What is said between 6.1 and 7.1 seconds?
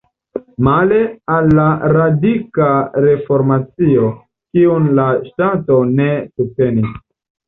subtenis.